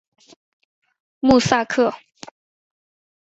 [1.19, 1.93] 穆萨克。